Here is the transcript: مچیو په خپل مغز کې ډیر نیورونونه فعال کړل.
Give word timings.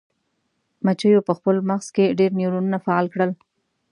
مچیو 0.85 1.25
په 1.27 1.33
خپل 1.37 1.55
مغز 1.69 1.87
کې 1.95 2.05
ډیر 2.19 2.31
نیورونونه 2.39 2.77
فعال 2.85 3.05
کړل. 3.13 3.31